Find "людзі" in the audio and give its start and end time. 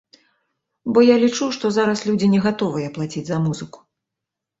2.07-2.29